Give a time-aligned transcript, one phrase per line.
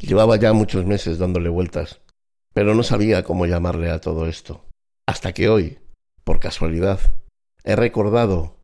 [0.00, 2.00] Llevaba ya muchos meses dándole vueltas,
[2.54, 4.64] pero no sabía cómo llamarle a todo esto.
[5.06, 5.78] Hasta que hoy,
[6.24, 7.00] por casualidad,
[7.64, 8.56] he recordado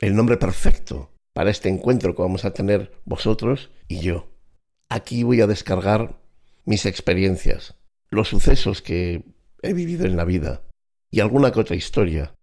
[0.00, 4.28] el nombre perfecto para este encuentro que vamos a tener vosotros y yo.
[4.88, 6.20] Aquí voy a descargar
[6.64, 7.76] mis experiencias,
[8.10, 9.24] los sucesos que
[9.62, 10.62] he vivido en la vida
[11.10, 12.34] y alguna que otra historia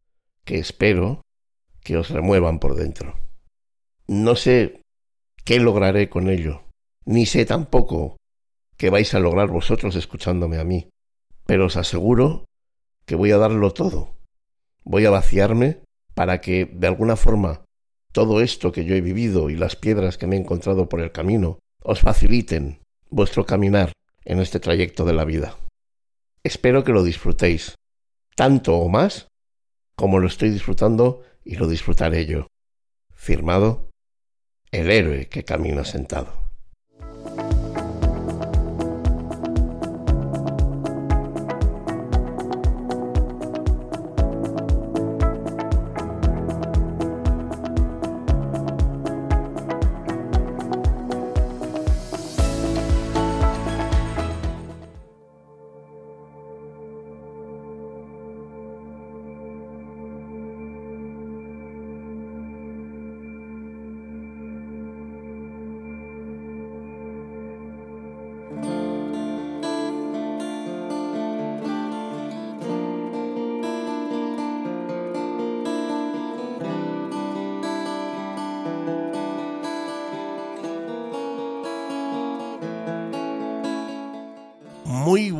[0.43, 1.21] que espero
[1.81, 3.19] que os remuevan por dentro.
[4.07, 4.81] No sé
[5.45, 6.63] qué lograré con ello,
[7.05, 8.18] ni sé tampoco
[8.79, 10.89] qué vais a lograr vosotros escuchándome a mí,
[11.45, 12.45] pero os aseguro
[13.05, 14.15] que voy a darlo todo.
[14.85, 15.81] Voy a vaciarme
[16.15, 17.65] para que, de alguna forma,
[18.13, 21.11] todo esto que yo he vivido y las piedras que me he encontrado por el
[21.11, 22.79] camino os faciliten
[23.09, 23.91] vuestro caminar
[24.23, 25.57] en este trayecto de la vida.
[26.43, 27.75] Espero que lo disfrutéis,
[28.35, 29.27] tanto o más
[29.97, 32.47] como lo estoy disfrutando y lo disfrutaré yo.
[33.13, 33.89] Firmado,
[34.71, 36.48] el héroe que camina sentado.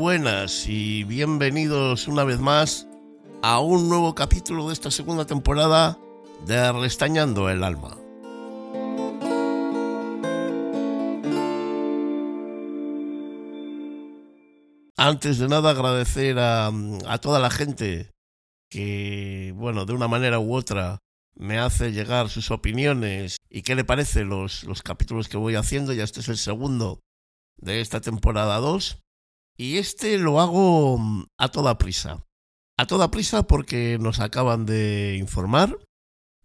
[0.10, 2.88] Buenas y bienvenidos una vez más
[3.44, 6.00] a un nuevo capítulo de esta segunda temporada
[6.48, 7.96] de Restañando el Alma.
[14.98, 16.72] Antes de nada agradecer a,
[17.22, 18.10] toda la gente
[18.68, 20.98] que, bueno, de una manera u otra
[21.36, 25.94] me hace llegar sus opiniones y qué le parece los, los capítulos que voy haciendo.
[25.94, 27.00] Ya este es el segundo
[27.58, 29.04] de esta temporada 2.
[29.60, 32.26] Y este lo hago mm, a toda prisa.
[32.78, 35.78] A toda prisa porque nos acaban de informar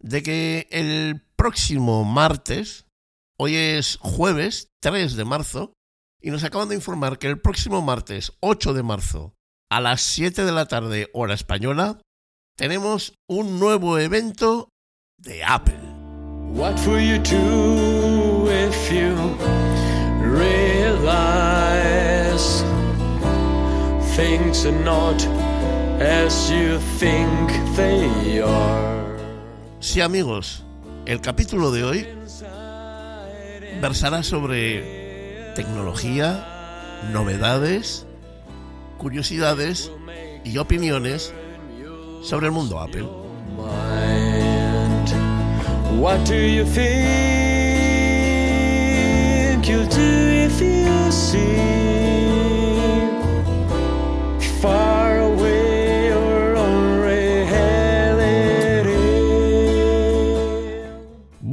[0.01, 2.85] de que el próximo martes,
[3.39, 5.71] hoy es jueves 3 de marzo,
[6.21, 9.33] y nos acaban de informar que el próximo martes 8 de marzo,
[9.71, 12.01] a las 7 de la tarde hora española,
[12.57, 14.67] tenemos un nuevo evento
[15.17, 15.79] de Apple.
[16.49, 16.75] What
[24.15, 25.21] things are not
[25.99, 29.17] as you think they are.
[29.81, 30.63] Sí, amigos,
[31.05, 32.07] el capítulo de hoy
[33.81, 36.45] versará sobre tecnología,
[37.11, 38.05] novedades,
[38.97, 39.91] curiosidades
[40.45, 41.33] y opiniones
[42.23, 43.07] sobre el mundo Apple.
[45.99, 46.95] What do you think
[49.67, 51.94] you'll do if you see?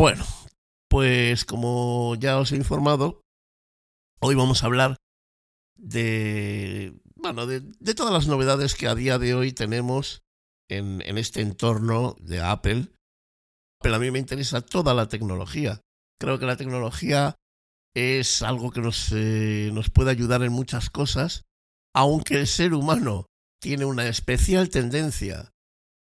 [0.03, 0.25] Bueno,
[0.89, 3.23] pues como ya os he informado,
[4.21, 4.97] hoy vamos a hablar
[5.77, 7.61] de, bueno, de,
[7.95, 10.23] todas las novedades que a día de hoy tenemos
[10.69, 12.89] en, este entorno de Apple.
[13.81, 15.83] Pero a mí me interesa toda la tecnología.
[16.19, 17.37] Creo que la tecnología
[17.95, 21.45] es algo que nos, eh, nos puede ayudar en muchas cosas,
[21.95, 23.27] aunque el ser humano
[23.61, 25.53] tiene una especial tendencia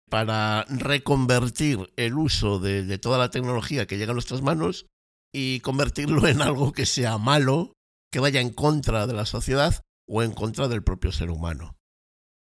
[0.09, 4.88] para reconvertir el uso de, toda la tecnología que llega a nuestras manos
[5.34, 7.73] y convertirlo en algo que sea malo,
[8.12, 11.75] que vaya en contra de la sociedad o en contra del propio ser humano.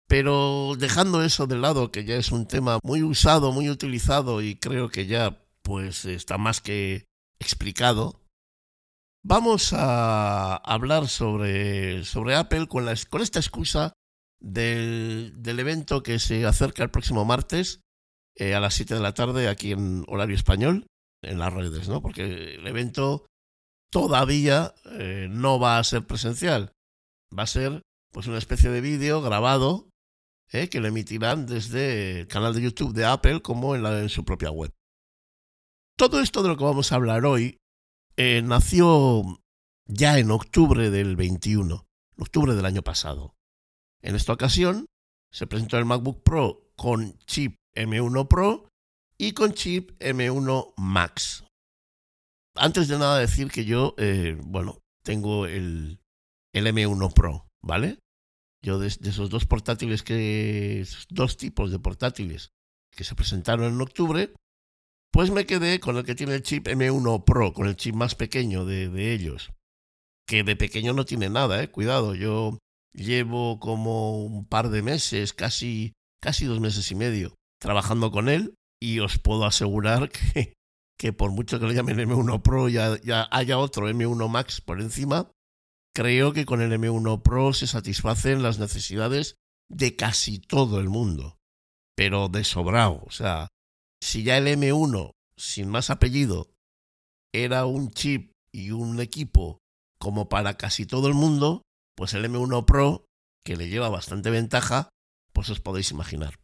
[0.06, 4.56] Pero dejando eso de lado, que ya es un tema muy usado, muy utilizado y
[4.56, 7.04] creo que ya pues está más que
[7.40, 8.22] explicado,
[9.28, 13.92] vamos a hablar sobre, sobre Apple con, esta excusa
[14.40, 17.80] del, del evento que se acerca el próximo martes
[18.36, 20.86] eh, a las 7 de la tarde aquí en horario español,
[21.22, 22.00] en las redes, ¿no?
[22.00, 23.26] Porque el evento
[23.92, 26.72] todavía eh, no va a ser presencial,
[27.36, 29.90] va a ser pues una especie de vídeo grabado
[30.52, 34.08] eh, que lo emitirán desde el canal de YouTube de Apple como en, la, en
[34.08, 34.72] su propia web.
[35.98, 37.58] Todo esto de lo que vamos a hablar hoy
[38.42, 39.40] nació
[39.86, 41.86] ya en octubre del 21,
[42.16, 43.34] octubre del año pasado.
[44.02, 44.86] En esta ocasión
[45.32, 48.68] se presentó el MacBook Pro con chip M1 Pro
[49.16, 51.44] y con chip M1 Max.
[52.54, 56.00] Antes de nada decir que yo, eh, bueno, tengo el,
[56.52, 57.98] el M1 Pro, ¿vale?
[58.62, 60.84] Yo de, esos dos portátiles que.
[61.08, 62.50] dos tipos de portátiles
[62.90, 64.34] que se presentaron en octubre,
[65.12, 68.14] pues me quedé con el que tiene el chip M1 Pro, con el chip más
[68.14, 69.52] pequeño de, ellos.
[70.26, 71.70] Que de pequeño no tiene nada, eh.
[71.70, 72.58] Cuidado, yo
[72.92, 78.54] llevo como un par de meses, casi, casi dos meses y medio, trabajando con él,
[78.80, 80.54] y os puedo asegurar que,
[80.98, 82.98] que por mucho que lo llamen M1 Pro, ya
[83.30, 85.30] haya otro M1 Max por encima,
[85.94, 89.36] creo que con el M1 Pro se satisfacen las necesidades
[89.68, 91.38] de casi todo el mundo,
[91.96, 93.02] pero de sobrado.
[93.06, 93.48] O sea,
[94.02, 96.50] si ya el M1, sin más apellido,
[97.32, 99.58] era un chip y un equipo
[99.98, 101.62] como para casi todo el mundo,
[101.96, 103.04] pues el M1 Pro,
[103.44, 104.88] que le lleva bastante ventaja,
[105.32, 106.38] pues os podéis imaginar.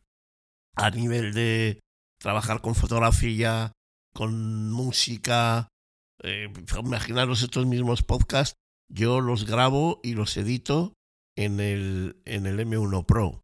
[0.76, 1.80] A nivel de
[2.18, 3.72] trabajar con fotografía,
[4.12, 5.68] con música,
[6.22, 8.56] eh, imaginaros estos mismos podcasts,
[8.88, 10.94] yo los grabo y los edito
[11.36, 13.40] en el, en el M1 Pro.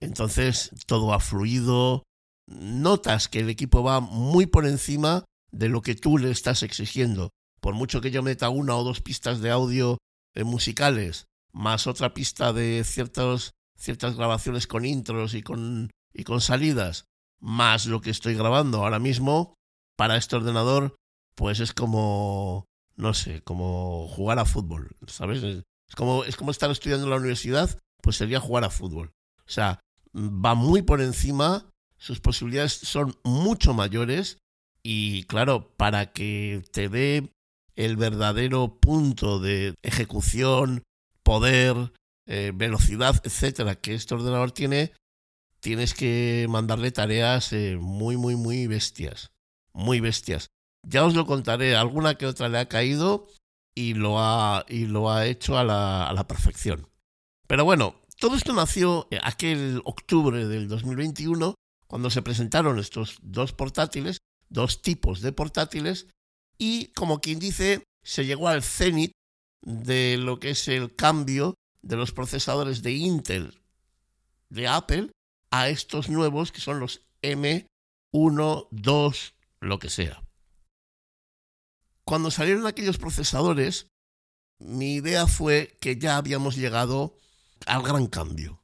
[0.00, 2.02] Entonces todo ha fluido,
[2.58, 7.30] notas que el equipo va muy por encima de lo que tú le estás exigiendo.
[7.60, 9.98] Por mucho que yo meta una o dos pistas de audio
[10.34, 17.04] eh, musicales, más otra pista de ciertas grabaciones con intros y con, y con salidas,
[17.40, 19.54] más lo que estoy grabando ahora mismo,
[19.96, 20.96] para este ordenador,
[21.34, 22.66] pues es como
[22.96, 25.42] no sé, como jugar a fútbol, ¿sabes?
[25.42, 29.12] Es como, es como estar estudiando en la universidad, pues sería jugar a fútbol.
[29.38, 29.80] O sea,
[30.14, 31.70] va muy por encima,
[32.02, 34.38] sus posibilidades son mucho mayores
[34.82, 37.32] y claro, para que te dé
[37.76, 40.82] el verdadero punto de ejecución,
[41.22, 41.92] poder,
[42.26, 44.90] eh, velocidad, etcétera, que este ordenador tiene,
[45.60, 49.30] tienes que mandarle tareas eh, muy, muy, muy bestias.
[49.72, 50.48] Muy bestias.
[50.84, 53.28] Ya os lo contaré, alguna que otra le ha caído
[53.76, 56.88] y lo ha, y lo ha hecho a la, a la perfección.
[57.46, 61.54] Pero bueno, todo esto nació aquel octubre del 2021,
[61.92, 66.06] cuando se presentaron estos dos portátiles, dos tipos de portátiles,
[66.56, 69.12] y como quien dice, se llegó al cenit
[69.60, 71.52] de lo que es el cambio
[71.82, 73.60] de los procesadores de Intel
[74.48, 75.10] de Apple
[75.50, 80.24] a estos nuevos que son los M1, 2, lo que sea.
[82.06, 83.88] Cuando salieron aquellos procesadores,
[84.58, 87.18] mi idea fue que ya habíamos llegado
[87.66, 88.61] al gran cambio,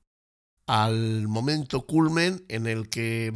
[0.69, 3.33] al momento culmen en el que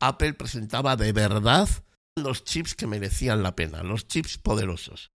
[0.00, 1.68] Apple presentaba de verdad
[2.16, 5.10] los chips que merecían la pena, los chips poderosos.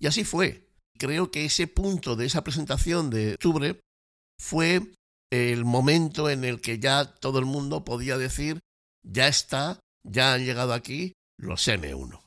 [0.00, 0.68] Y así fue.
[0.96, 3.80] Creo que ese punto de esa presentación de octubre
[4.40, 4.80] fue
[5.30, 8.60] el momento en el que ya todo el mundo podía decir,
[9.04, 12.20] ya está, ya han llegado aquí los M1.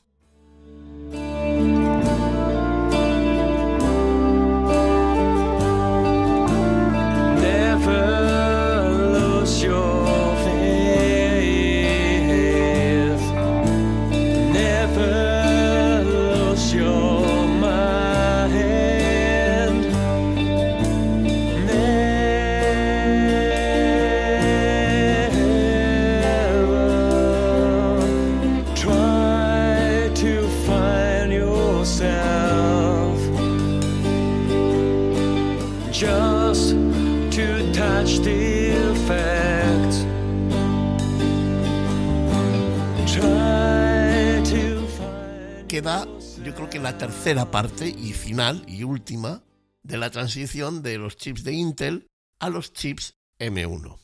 [47.22, 49.44] Tercera parte y final y última
[49.84, 52.08] de la transición de los chips de Intel
[52.40, 54.00] a los chips M1.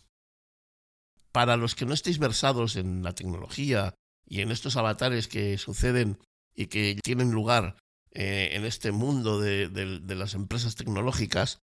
[1.32, 3.92] Para los que no estéis versados en la tecnología
[4.24, 6.20] y en estos avatares que suceden
[6.54, 7.74] y que tienen lugar
[8.12, 11.58] eh, en este mundo de, de las empresas tecnológicas,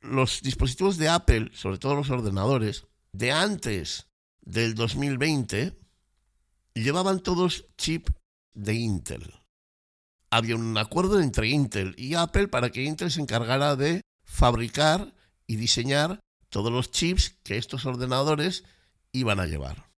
[0.00, 4.06] los dispositivos de Apple, sobre todo los ordenadores, de antes
[4.40, 5.76] del 2020,
[6.74, 8.08] llevaban todos chip
[8.54, 9.39] de Intel.
[10.30, 15.14] Había un acuerdo entre Intel y Apple para que Intel se encargara de fabricar
[15.46, 18.64] y diseñar todos los chips que estos ordenadores
[19.12, 19.90] iban a llevar.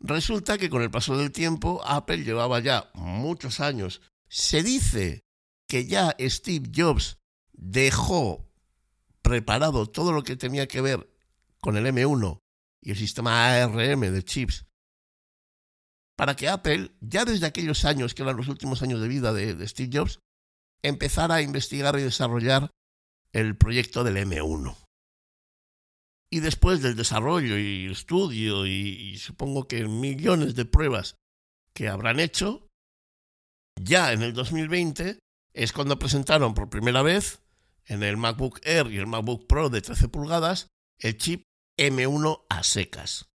[0.00, 4.00] Resulta que con el paso del tiempo Apple llevaba ya muchos años.
[4.28, 5.24] Se dice
[5.66, 7.18] que ya Steve Jobs
[7.52, 8.48] dejó
[9.22, 11.12] preparado todo lo que tenía que ver
[11.60, 12.40] con el M1
[12.80, 14.67] y el sistema ARM de chips
[16.18, 19.68] para que Apple, ya desde aquellos años, que eran los últimos años de vida de,
[19.68, 20.18] Steve Jobs,
[20.82, 22.72] empezara a investigar y desarrollar
[23.32, 24.76] el proyecto del M1.
[26.28, 31.14] Y después del desarrollo y estudio y, supongo que millones de pruebas
[31.72, 32.66] que habrán hecho,
[33.80, 35.20] ya en el 2020
[35.54, 37.42] es cuando presentaron por primera vez
[37.84, 40.66] en el MacBook Air y el MacBook Pro de 13 pulgadas
[40.98, 41.44] el chip
[41.78, 43.28] M1 a secas.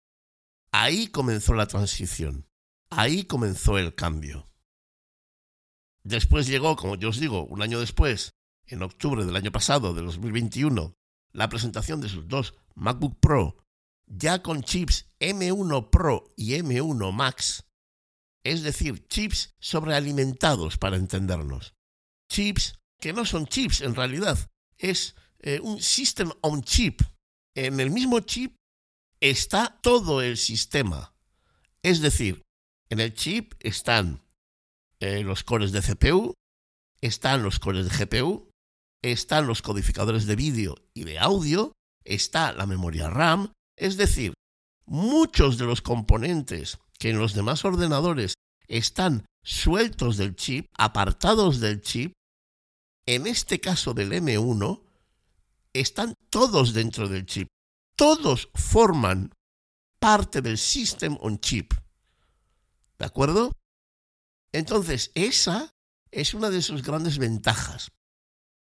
[0.71, 2.47] Ahí comenzó la transición.
[2.91, 4.45] Ahí comenzó el cambio.
[6.03, 8.33] Después llegó, como yo os digo, un año después,
[8.65, 10.93] en octubre del año pasado, de 2021,
[11.31, 13.57] la presentación de sus dos MacBook Pro,
[14.07, 17.63] ya con chips M1 Pro y M1 Max,
[18.43, 21.74] es decir, chips sobrealimentados para entendernos.
[22.29, 24.38] Chips que no son chips en realidad,
[24.77, 27.01] es eh, un System on Chip.
[27.55, 28.55] En el mismo chip
[29.19, 31.13] está todo el sistema.
[31.83, 32.43] Es decir,
[32.91, 34.21] en el chip están
[35.00, 36.33] eh, los cores de CPU,
[37.00, 38.50] están los cores de GPU,
[39.01, 41.71] están los codificadores de vídeo y de audio,
[42.03, 44.33] está la memoria RAM, es decir,
[44.86, 48.33] muchos de los componentes que en los demás ordenadores
[48.67, 52.12] están sueltos del chip, apartados del chip,
[53.05, 54.83] en este caso del M1,
[55.74, 57.48] están todos dentro del chip.
[57.95, 59.31] Todos forman
[60.00, 61.74] parte del System on Chip.
[63.01, 63.58] ¿De acuerdo?
[64.51, 65.74] Entonces, esa
[66.12, 67.89] es una de sus grandes ventajas.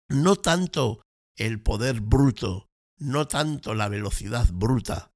[0.09, 1.03] No tanto
[1.35, 2.65] el poder bruto,
[2.97, 5.11] no tanto la velocidad bruta,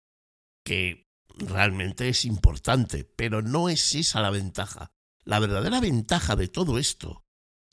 [0.63, 4.91] que realmente es importante, pero no es esa la ventaja.
[5.23, 7.25] La verdadera ventaja de todo esto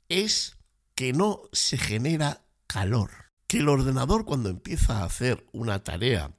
[0.09, 0.57] es
[0.95, 3.11] que no se genera calor.
[3.45, 6.35] Que el ordenador cuando empieza a hacer una tarea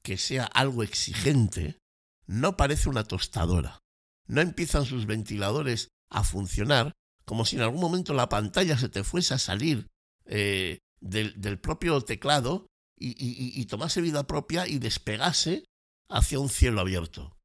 [0.00, 1.80] que sea algo exigente,
[2.26, 3.81] no parece una tostadora.
[4.26, 6.92] No empiezan sus ventiladores a funcionar
[7.24, 9.88] como si en algún momento la pantalla se te fuese a salir
[10.26, 12.66] eh, del, propio teclado
[12.98, 15.64] y, tomase vida propia y despegase
[16.08, 17.36] hacia un cielo abierto.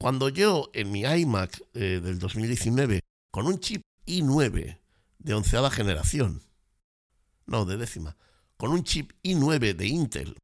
[0.00, 4.80] Cuando yo en mi iMac eh, del 2019, con un chip i9
[5.18, 6.42] de onceava generación,
[7.46, 8.16] no, de décima,
[8.56, 10.38] con un chip i9 de Intel,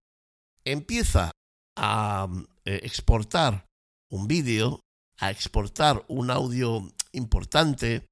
[0.64, 1.32] empieza
[1.76, 2.28] a
[2.64, 3.66] eh, exportar
[4.10, 4.80] un vídeo,
[5.20, 8.06] a exportar un audio importante,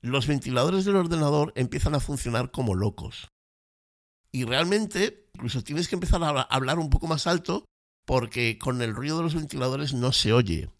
[0.00, 3.28] los ventiladores del ordenador empiezan a funcionar como locos.
[4.32, 7.64] Y realmente, incluso tienes que empezar a hablar un poco más alto
[8.04, 10.70] porque con el ruido de los ventiladores no se oye.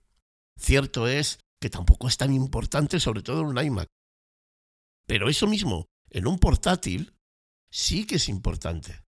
[0.59, 3.87] Cierto es que tampoco es tan importante, sobre todo en un iMac.
[5.07, 7.15] Pero eso mismo, en un portátil,
[7.71, 9.03] sí que es importante.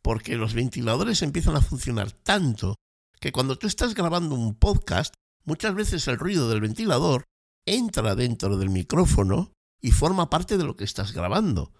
[0.00, 2.76] Porque los ventiladores empiezan a funcionar tanto
[3.20, 5.14] que cuando tú estás grabando un podcast,
[5.48, 7.24] muchas veces el ruido del ventilador
[7.66, 11.72] entra dentro del micrófono y forma parte de lo que estás grabando.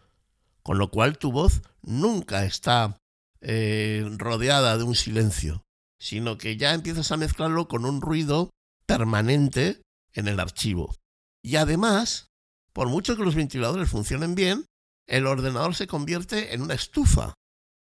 [0.62, 2.96] Con lo cual tu voz nunca está
[3.42, 5.64] eh, rodeada de un silencio,
[6.00, 8.50] sino que ya empiezas a mezclarlo con un ruido
[8.86, 9.82] permanente
[10.14, 10.94] en el archivo.
[11.42, 12.28] Y además,
[12.72, 14.64] por mucho que los ventiladores funcionen bien,
[15.06, 17.34] el ordenador se convierte en una estufa,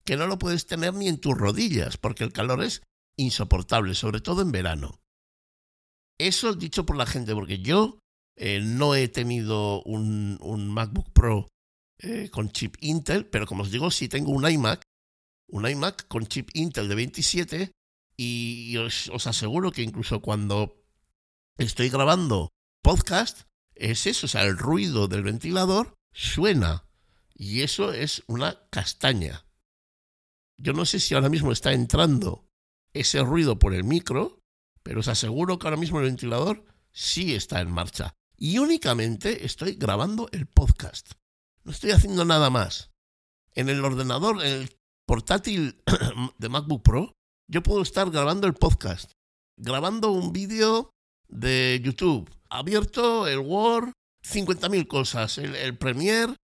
[0.04, 2.82] que no lo puedes tener ni en tus rodillas, porque el calor es
[3.16, 5.01] insoportable, sobre todo en verano.
[6.18, 7.98] Eso dicho por la gente, porque yo
[8.36, 10.38] eh, no he tenido un,
[10.70, 11.48] MacBook Pro
[11.98, 14.82] eh, con chip Intel, pero como os digo, sí tengo un iMac,
[15.48, 17.72] un iMac con chip Intel de 27
[18.16, 20.82] y os aseguro que incluso cuando
[21.58, 22.50] estoy grabando
[22.82, 23.42] podcast,
[23.74, 26.84] es eso, o sea, el ruido del ventilador suena
[27.34, 29.46] y eso es una castaña.
[30.58, 32.46] Yo no sé si ahora mismo está entrando
[32.92, 34.41] ese ruido por el micro,
[34.82, 38.14] pero os aseguro que ahora mismo el ventilador sí está en marcha.
[38.36, 41.12] Y únicamente estoy grabando el podcast.
[41.64, 42.90] No estoy haciendo nada más.
[43.54, 45.82] En el ordenador, en el portátil
[46.38, 47.12] de MacBook Pro,
[47.48, 49.12] yo puedo estar grabando el podcast,
[49.56, 50.90] grabando un vídeo
[51.28, 53.92] de YouTube, abierto el Word,
[54.24, 56.36] 50.000 cosas, el, el Premiere,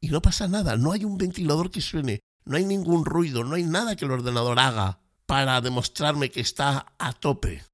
[0.00, 3.54] y no pasa nada, no hay un ventilador que suene, no hay ningún ruido, no
[3.54, 7.64] hay nada que el ordenador haga para demostrarme que está a tope,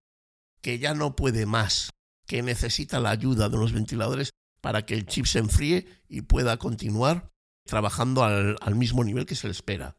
[0.63, 1.91] que ya no puede más
[2.31, 4.31] que necesita la ayuda de los ventiladores
[4.61, 7.33] para que el chip se enfríe y pueda continuar
[7.67, 9.97] trabajando al, mismo nivel que se le espera.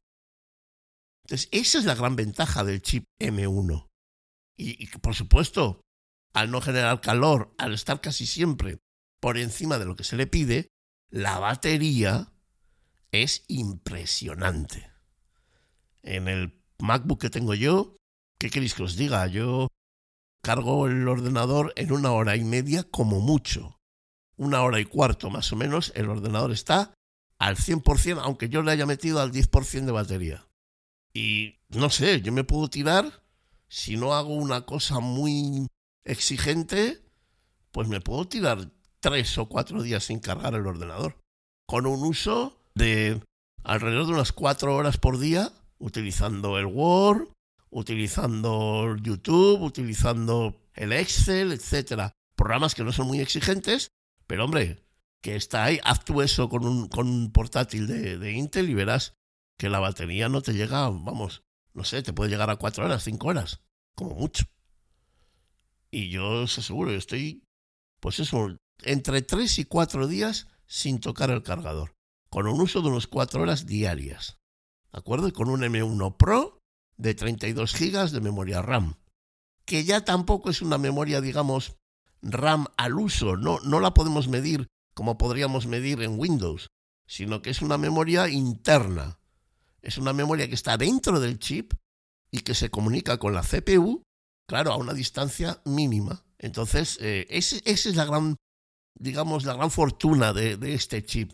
[1.26, 3.90] Entonces, esa es la gran ventaja del chip M1.
[4.56, 5.82] Y, y, por supuesto,
[6.34, 8.80] al no generar calor, al estar casi siempre
[9.20, 10.70] por encima de lo que se le pide,
[11.10, 12.32] la batería
[13.12, 14.90] es impresionante.
[16.02, 17.96] En el MacBook que tengo yo,
[18.38, 19.28] ¿qué queréis que os diga?
[19.28, 19.68] Yo
[20.42, 23.78] cargo el ordenador en una hora y media como mucho.
[24.38, 26.94] Una hora y cuarto más o menos, el ordenador está
[27.38, 30.48] al 100%, aunque yo le haya metido al 10% de batería.
[31.14, 33.24] Y no sé, yo me puedo tirar,
[33.68, 35.68] si no hago una cosa muy
[36.04, 37.02] exigente,
[37.72, 41.20] pues me puedo tirar tres o cuatro días sin cargar el ordenador.
[41.68, 43.22] Con un uso de
[43.64, 47.28] alrededor de unas cuatro horas por día utilizando el Word,
[47.70, 52.14] utilizando YouTube, utilizando el Excel, etcétera.
[52.36, 53.92] Programas que no son muy exigentes,
[54.28, 54.86] pero hombre,
[55.22, 58.74] que está ahí, haz tú eso con un, con un portátil de, de Intel y
[58.74, 59.16] verás
[59.58, 63.04] que la batería no te llega, vamos, no sé, te puede llegar a cuatro horas,
[63.04, 63.62] cinco horas,
[63.96, 64.46] como mucho.
[65.92, 67.44] Y yo os aseguro, estoy,
[68.00, 71.96] pues eso, entre tres y cuatro días sin tocar el cargador,
[72.30, 74.41] con un uso de unas cuatro horas diarias.
[74.92, 75.32] ¿De acuerdo?
[75.32, 76.60] Con un M1 Pro
[76.98, 78.96] de 32 GB de memoria RAM,
[79.66, 81.78] que ya tampoco es una memoria, digamos,
[82.22, 86.68] RAM al uso, no, no la podemos medir como podríamos medir en Windows,
[87.08, 89.20] sino que es una memoria interna.
[89.82, 91.74] Es una memoria que está dentro del chip
[92.30, 94.04] y que se comunica con la CPU,
[94.48, 96.24] claro, a una distancia mínima.
[96.38, 98.36] Entonces, eh, esa es la gran,
[98.96, 101.34] digamos, la gran fortuna de este chip,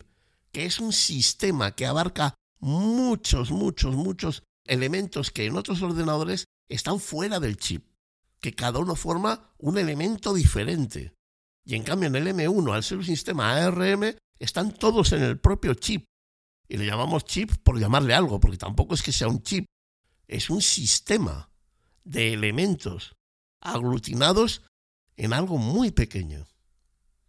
[0.52, 7.00] que es un sistema que abarca muchos, muchos, muchos elementos que en otros ordenadores están
[7.00, 7.86] fuera del chip,
[8.40, 11.14] que cada uno forma un elemento diferente.
[11.64, 15.38] Y en cambio en el M1, al ser un sistema ARM, están todos en el
[15.38, 16.04] propio chip.
[16.68, 19.66] Y le llamamos chip por llamarle algo, porque tampoco es que sea un chip,
[20.26, 21.50] es un sistema
[22.04, 23.16] de elementos
[23.60, 24.62] aglutinados
[25.16, 26.46] en algo muy pequeño.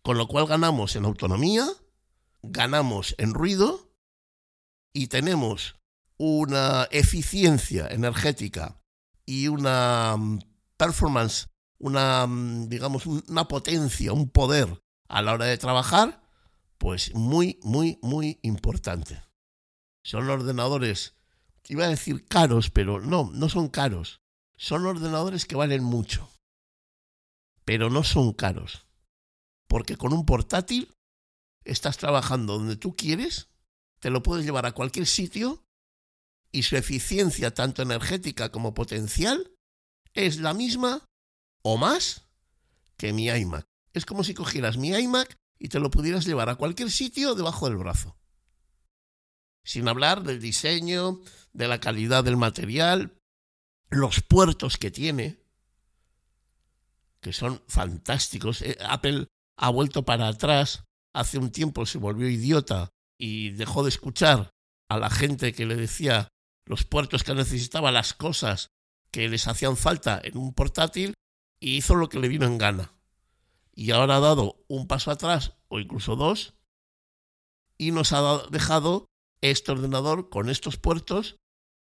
[0.02, 1.68] Con lo cual ganamos en autonomía,
[2.42, 3.89] ganamos en ruido
[4.94, 5.76] y tenemos
[6.18, 8.82] una eficiencia energética
[9.26, 10.40] y una mm,
[10.78, 16.22] performance, una, mm, digamos, una potencia, un poder a la hora de trabajar,
[16.78, 19.22] pues muy, muy, muy importante.
[20.04, 21.16] Son ordenadores,
[21.68, 24.22] iba a decir caros, pero no, no son caros.
[24.58, 26.30] Son ordenadores que valen mucho,
[27.64, 28.88] pero no son caros.
[29.68, 30.96] Porque con un portátil
[31.64, 33.49] estás trabajando donde tú quieres
[34.00, 35.64] te lo puedes llevar a cualquier sitio
[36.52, 39.52] y su eficiencia tanto energética como potencial
[40.14, 41.06] es la misma
[41.62, 42.28] o más
[42.98, 43.66] que mi iMac.
[43.94, 47.68] Es como si cogieras mi iMac y te lo pudieras llevar a cualquier sitio debajo
[47.68, 48.18] del brazo.
[49.64, 51.22] Sin hablar del diseño,
[51.54, 53.18] de la calidad del material,
[53.90, 55.44] los puertos que tiene,
[57.22, 58.62] que son fantásticos.
[58.62, 60.86] Eh, Apple ha vuelto para atrás.
[61.14, 64.50] Hace un tiempo se volvió idiota y dejó de escuchar
[64.90, 66.30] a la gente que le decía
[66.66, 68.70] los puertos que necesitaba, las cosas
[69.12, 71.14] que les hacían falta en un portátil
[71.60, 72.94] y hizo lo que le vino en gana.
[73.76, 76.56] Y ahora ha dado un paso atrás o incluso dos
[77.78, 79.08] y nos ha dejado
[79.42, 81.38] este ordenador con estos puertos,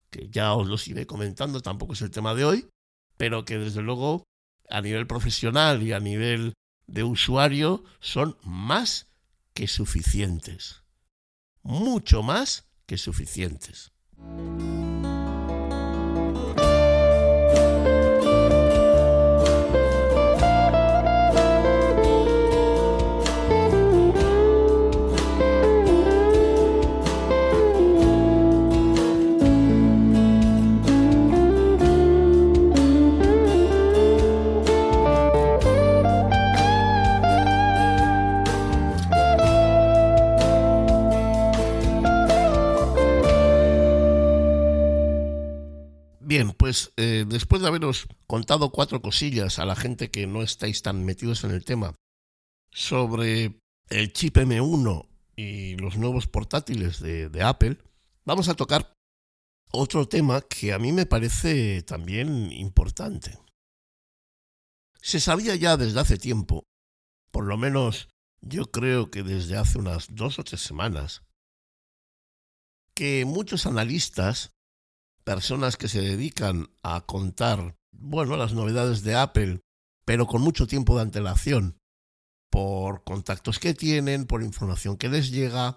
[0.09, 2.69] que ya os los iré comentando, tampoco es el tema de hoy,
[3.17, 4.23] pero que desde luego
[4.69, 6.53] a nivel profesional y a nivel
[6.87, 9.07] de usuario son más
[9.53, 10.86] que suficientes
[11.67, 13.91] mucho más que suficientes.
[46.27, 50.81] Bien, pues eh, después de haberos contado cuatro cosillas a la gente que no estáis
[50.81, 51.95] tan metidos en el tema
[52.69, 57.77] sobre el chip M1 y los nuevos portátiles de, de Apple,
[58.25, 58.93] vamos a tocar
[59.71, 63.39] otro tema que a mí me parece también importante.
[65.01, 66.65] Se sabía ya desde hace tiempo,
[67.31, 68.09] por lo menos
[68.41, 71.21] yo creo que desde hace unas dos o tres semanas,
[72.93, 74.56] que muchos analistas
[75.27, 79.59] personas que se dedican a contar, bueno, las novedades de Apple,
[80.05, 81.77] pero con mucho tiempo de antelación,
[82.49, 85.75] por contactos que tienen, por información que les llega,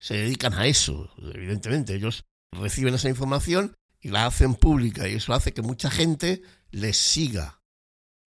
[0.00, 1.12] se dedican a eso.
[1.32, 6.42] Evidentemente, ellos reciben esa información y la hacen pública y eso hace que mucha gente
[6.72, 7.62] les siga.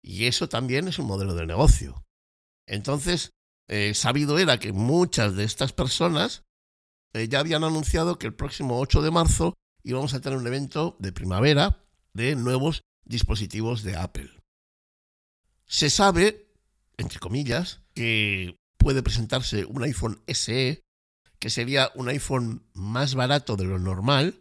[0.00, 2.04] Y eso también es un modelo de negocio.
[2.68, 3.32] Entonces,
[3.66, 6.44] eh, sabido era que muchas de estas personas
[7.12, 10.46] eh, ya habían anunciado que el próximo 8 de marzo y vamos a tener un
[10.46, 14.30] evento de primavera de nuevos dispositivos de Apple.
[15.66, 16.52] Se sabe,
[16.96, 20.82] entre comillas, que puede presentarse un iPhone SE,
[21.38, 24.40] que sería un iPhone más barato de lo normal,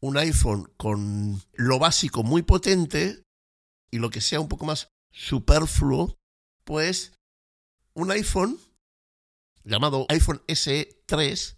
[0.00, 3.22] un iPhone con lo básico muy potente
[3.90, 6.16] y lo que sea un poco más superfluo,
[6.64, 7.14] pues
[7.94, 8.58] un iPhone
[9.64, 11.56] llamado iPhone SE 3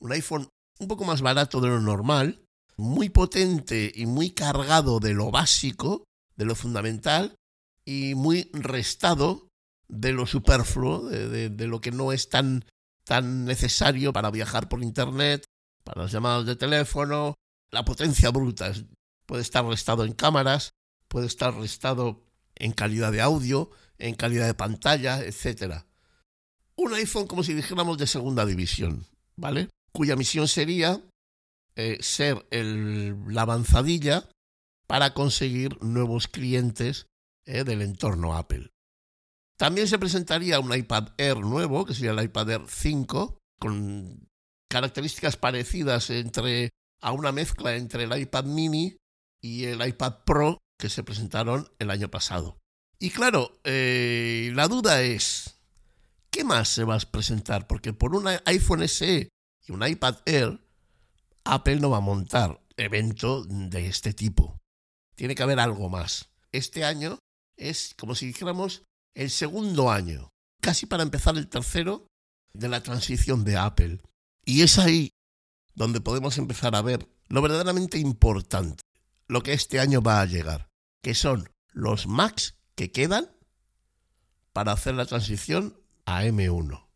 [0.00, 2.45] un iPhone un poco más barato de lo normal,
[2.76, 6.04] muy potente y muy cargado de lo básico,
[6.36, 7.36] de lo fundamental,
[7.84, 9.48] y muy restado
[9.88, 12.64] de lo superfluo, de, lo que no es tan,
[13.04, 15.44] tan necesario para viajar por Internet,
[15.84, 17.34] para las llamadas de teléfono,
[17.70, 18.72] la potencia bruta.
[19.24, 20.70] Puede estar restado en cámaras,
[21.08, 22.24] puede estar restado
[22.56, 25.84] en calidad de audio, en calidad de pantalla, etc.
[26.74, 29.70] Un iPhone como si dijéramos de segunda división, ¿vale?
[29.92, 31.00] Cuya misión sería
[31.76, 34.28] eh, ser el, la avanzadilla
[34.86, 37.06] para conseguir nuevos clientes
[37.44, 38.72] eh, del entorno Apple.
[39.56, 44.28] También se presentaría un iPad Air nuevo, que sería el iPad Air 5, con
[44.68, 48.96] características parecidas entre a una mezcla entre el iPad mini
[49.40, 52.58] y el iPad Pro que se presentaron el año pasado.
[52.98, 55.60] Y claro, eh, la duda es,
[56.30, 57.66] ¿qué más se va a presentar?
[57.66, 59.28] Porque por un iPhone SE
[59.66, 60.60] y un iPad Air,
[61.46, 64.58] Apple no va a montar evento de este tipo.
[65.14, 66.30] Tiene que haber algo más.
[66.52, 67.18] Este año
[67.56, 68.82] es como si dijéramos
[69.14, 70.30] el segundo año,
[70.60, 72.06] casi para empezar el tercero
[72.52, 74.00] de la transición de Apple.
[74.44, 75.10] Y es ahí
[75.74, 78.82] donde podemos empezar a ver lo verdaderamente importante,
[79.28, 80.68] lo que este año va a llegar,
[81.02, 83.30] que son los Macs que quedan
[84.52, 86.86] para hacer la transición a M1.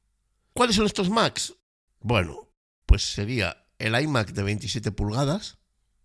[0.52, 1.54] ¿Cuáles son estos Macs?
[2.00, 2.48] Bueno,
[2.86, 5.58] pues sería el iMac de 27 pulgadas,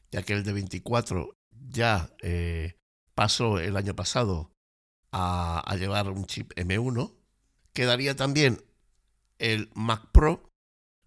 [0.10, 2.78] ya que el de 24 ya eh,
[3.14, 4.52] pasó el año pasado
[5.12, 7.14] a, llevar un chip M1.
[7.74, 8.64] Quedaría también
[9.40, 10.50] el Mac Pro,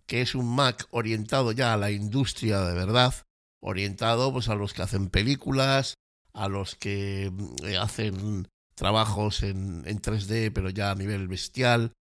[0.06, 3.14] que es un Mac orientado ya a la industria de verdad,
[3.60, 5.94] orientado pues a los que hacen películas,
[6.34, 7.32] a los que
[7.64, 11.92] eh, hacen trabajos en, en 3D pero ya a nivel bestial.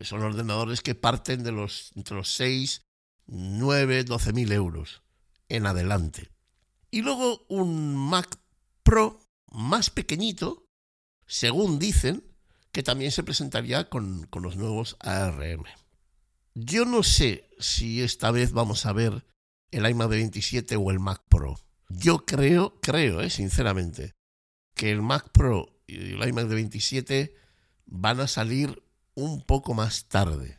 [0.00, 2.87] Son ordenadores que parten de los entre los 6,
[3.28, 5.02] 9, 12 mil euros
[5.48, 6.30] en adelante.
[6.90, 8.38] Y luego un Mac
[8.82, 10.66] Pro más pequeñito,
[11.26, 12.24] según dicen,
[12.72, 15.64] que también se presentaría con, con los nuevos ARM.
[16.54, 19.24] Yo no sé si esta vez vamos a ver
[19.70, 21.58] el iMac de 27 o el Mac Pro.
[21.88, 24.14] Yo creo, creo, eh, sinceramente,
[24.74, 27.34] que el Mac Pro y el iMac de 27
[27.86, 28.82] van a salir
[29.14, 30.57] un poco más tarde.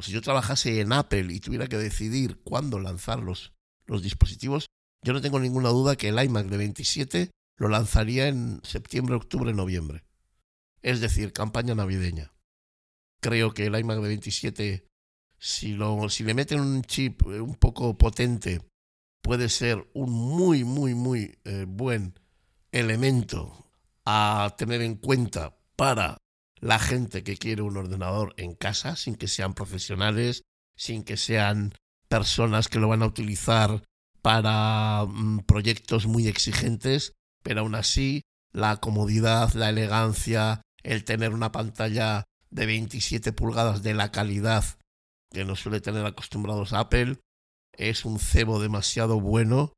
[0.00, 3.52] Si yo trabajase en Apple y tuviera que decidir cuándo lanzar los,
[3.86, 4.66] los dispositivos,
[5.02, 9.52] yo no tengo ninguna duda que el iMac de 27 lo lanzaría en septiembre, octubre,
[9.52, 10.04] noviembre.
[10.82, 12.32] Es decir, campaña navideña
[13.20, 14.88] creo que el iMac de 27,
[15.38, 18.60] si, lo, si le meten un chip eh, un poco potente,
[19.22, 22.18] puede ser un muy, muy, muy eh, buen
[22.72, 23.70] elemento
[24.04, 26.16] a tener en cuenta para
[26.60, 30.42] la gente que quiere un ordenador en casa, sin que sean profesionales,
[30.76, 31.74] sin que sean
[32.08, 33.82] personas que lo van a utilizar
[34.22, 41.52] para mm, proyectos muy exigentes, pero aún así la comodidad, la elegancia, el tener una
[41.52, 44.64] pantalla de 27 pulgadas de la calidad
[45.30, 47.18] que nos suele tener acostumbrados Apple
[47.72, 49.72] es un cebo demasiado bueno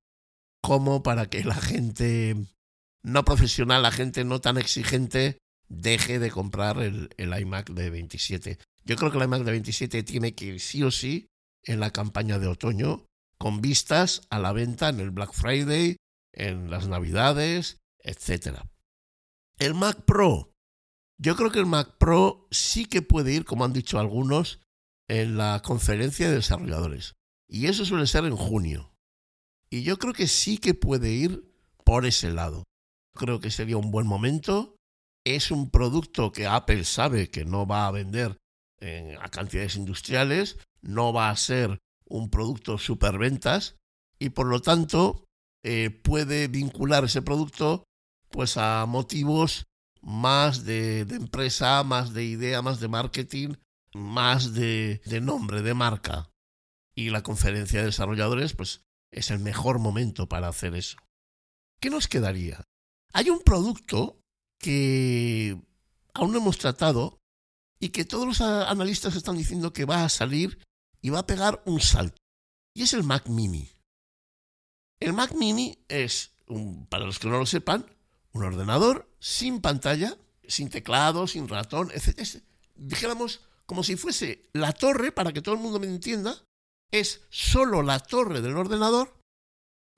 [0.62, 2.36] como para que la gente
[3.02, 5.38] no profesional, la gente no tan exigente,
[5.70, 8.58] deje de comprar el, el iMac de 27.
[8.84, 11.28] Yo creo que el iMac de 27 tiene que ir sí o sí
[11.64, 13.06] en la campaña de otoño,
[13.38, 15.96] con vistas a la venta en el Black Friday,
[16.32, 18.58] en las Navidades, etc.
[19.58, 20.50] El Mac Pro
[21.22, 24.58] yo creo que el Mac Pro sí que puede ir, como han dicho algunos,
[25.06, 27.12] en la conferencia de desarrolladores.
[27.46, 28.94] Y eso suele ser en junio.
[29.68, 31.52] Y yo creo que sí que puede ir
[31.84, 32.64] por ese lado.
[33.14, 34.76] Creo que sería un buen momento.
[35.24, 38.38] Es un producto que Apple sabe que no va a vender
[39.20, 43.76] a cantidades industriales, no va a ser un producto superventas
[44.18, 45.24] y por lo tanto
[45.62, 47.84] eh, puede vincular ese producto
[48.30, 49.66] pues a motivos
[50.02, 53.54] más de, empresa, más de idea, más de marketing,
[53.92, 56.30] más de, de nombre, de marca.
[56.94, 60.96] Y la conferencia de desarrolladores, pues es el mejor momento para hacer eso.
[61.80, 62.64] ¿Qué nos quedaría?
[63.12, 64.19] Hay un producto
[64.60, 65.60] que
[66.14, 67.18] aún no hemos tratado
[67.80, 70.58] y que todos los analistas están diciendo que va a salir
[71.00, 72.16] y va a pegar un salto.
[72.74, 73.68] Y es el Mac Mini.
[75.00, 77.86] El Mac Mini es, un, para los que no lo sepan,
[78.32, 82.42] un ordenador sin pantalla, sin teclado, sin ratón, etc.
[82.76, 86.44] dijéramos como si fuese la torre, para que todo el mundo me entienda,
[86.90, 89.16] es solo la torre del ordenador,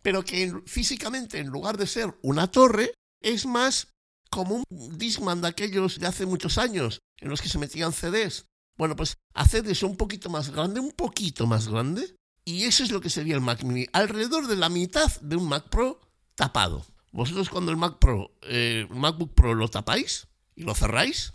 [0.03, 3.89] pero que físicamente en lugar de ser una torre, es más
[4.33, 8.47] como un Discman de aquellos de hace muchos años, en los que se metían CDs.
[8.79, 12.17] Bueno, pues haced eso un poquito más grande, un poquito más grande,
[12.47, 15.49] y eso es lo que sería el Mac Mini, alrededor de la mitad de un
[15.49, 16.01] Mac Pro
[16.35, 16.87] tapado.
[17.13, 21.35] Vosotros cuando el Mac Pro, eh, MacBook Pro lo tapáis y lo cerráis,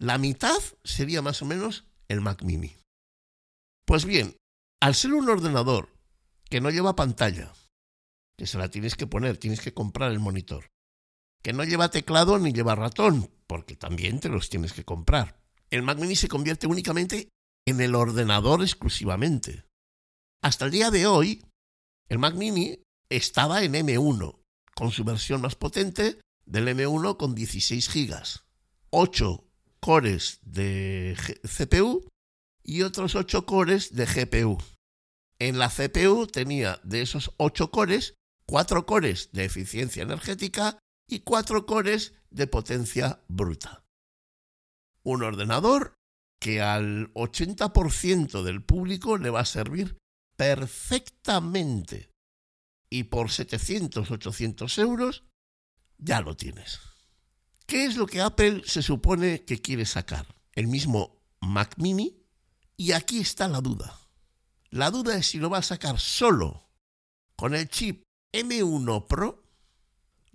[0.00, 2.74] la mitad sería más o menos el Mac Mini.
[3.86, 4.36] Pues bien,
[4.80, 5.88] al ser un ordenador
[6.50, 7.52] que no lleva pantalla,
[8.36, 10.73] que se la tienes que poner, tienes que comprar el monitor,
[11.44, 15.38] que no lleva teclado ni lleva ratón, porque también te los tienes que comprar.
[15.70, 17.28] El Mac Mini se convierte únicamente
[17.66, 19.66] en el ordenador exclusivamente.
[20.42, 21.44] Hasta el día de hoy,
[22.08, 22.80] el Mac Mini
[23.10, 24.40] estaba en M1,
[24.74, 28.22] con su versión más potente del M1 con 16 GB,
[28.88, 29.44] 8
[29.80, 32.08] cores de CPU
[32.62, 34.56] y otros 8 cores de GPU.
[35.38, 38.14] En la CPU tenía de esos 8 cores,
[38.46, 40.78] 4 cores de eficiencia energética
[41.08, 43.84] y 4 cores de potencia bruta.
[45.02, 45.94] Un ordenador
[46.40, 49.98] que al 80% del público le va a servir
[50.36, 52.10] perfectamente.
[52.90, 55.24] Y por 700, 800 euros
[55.98, 56.80] ya lo tienes.
[57.66, 60.26] ¿Qué es lo que Apple se supone que quiere sacar?
[60.52, 62.22] El mismo Mac mini.
[62.76, 63.98] Y aquí está la duda.
[64.70, 66.68] La duda es si lo va a sacar solo
[67.36, 69.43] con el chip M1 Pro,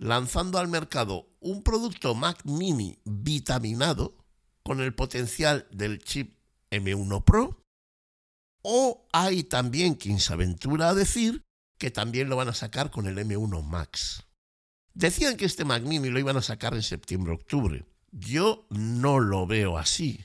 [0.00, 4.16] lanzando al mercado un producto Mac mini vitaminado
[4.62, 6.38] con el potencial del chip
[6.70, 7.62] M1 Pro,
[8.62, 11.42] o hay también quien se aventura a decir
[11.78, 14.24] que también lo van a sacar con el M1 Max.
[14.94, 17.84] Decían que este Mac Mini lo iban a sacar en septiembre-octubre.
[18.10, 20.24] Yo no lo veo así.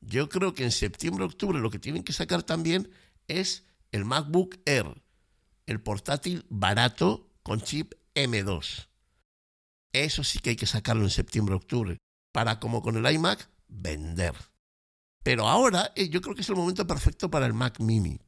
[0.00, 2.90] Yo creo que en septiembre-octubre lo que tienen que sacar también
[3.28, 5.02] es el MacBook Air,
[5.66, 8.88] el portátil barato con chip M2.
[9.92, 11.98] Eso sí que hay que sacarlo en septiembre-octubre,
[12.32, 14.34] para como con el iMac, vender.
[15.24, 18.18] Pero ahora eh, yo creo que es el momento perfecto para el Mac Mini.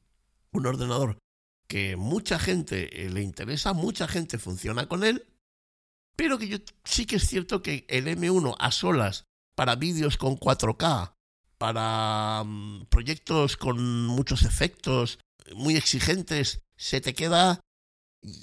[0.52, 1.18] Un ordenador
[1.68, 5.26] que mucha gente eh, le interesa, mucha gente funciona con él
[6.20, 10.36] pero que yo sí que es cierto que el M1 a solas para vídeos con
[10.36, 11.14] 4K,
[11.56, 15.18] para mm, proyectos con muchos efectos
[15.54, 17.60] muy exigentes, se te queda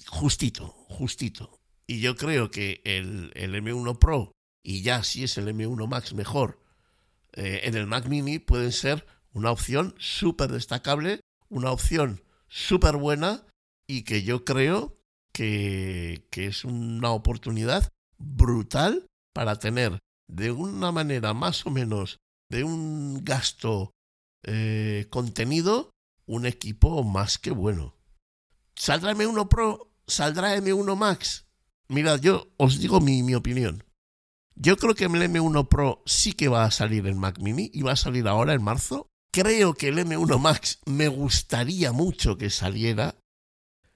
[0.08, 1.60] justito, justito.
[1.86, 4.32] Y yo creo que el, M1 Pro
[4.64, 6.62] y ya si es el M1 Max mejor
[7.34, 13.46] eh, en el Mac Mini pueden ser una opción súper destacable, una opción súper buena
[13.88, 14.96] y que yo creo
[15.32, 22.18] que, es una oportunidad brutal para tener de una manera más o menos
[22.50, 23.92] de un gasto
[24.44, 25.92] eh, contenido
[26.26, 27.97] un equipo más que bueno.
[28.78, 29.92] ¿Saldrá M1 Pro?
[30.08, 31.46] ¿Saldrá M1 Max?
[31.90, 33.84] Mirad, yo os digo mi, mi opinión.
[34.56, 37.82] Yo creo que el M1 Pro sí que va a salir en Mac Mini y
[37.82, 39.08] va a salir ahora en marzo.
[39.32, 43.16] Creo que el M1 Max me gustaría mucho que saliera